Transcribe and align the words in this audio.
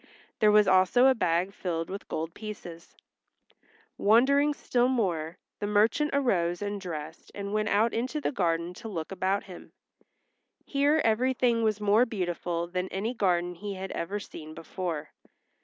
There 0.39 0.51
was 0.51 0.67
also 0.67 1.05
a 1.05 1.13
bag 1.13 1.53
filled 1.53 1.87
with 1.91 2.07
gold 2.07 2.33
pieces. 2.33 2.95
Wondering 3.99 4.51
still 4.55 4.87
more, 4.87 5.37
the 5.59 5.67
merchant 5.67 6.09
arose 6.11 6.59
and 6.59 6.81
dressed 6.81 7.31
and 7.35 7.53
went 7.53 7.69
out 7.69 7.93
into 7.93 8.19
the 8.19 8.31
gardens 8.31 8.79
to 8.79 8.87
look 8.87 9.11
about 9.11 9.43
him. 9.43 9.73
Here 10.65 10.99
everything 11.05 11.61
was 11.63 11.79
more 11.79 12.07
beautiful 12.07 12.65
than 12.67 12.87
any 12.87 13.13
garden 13.13 13.53
he 13.53 13.75
had 13.75 13.91
ever 13.91 14.19
seen 14.19 14.55
before. 14.55 15.11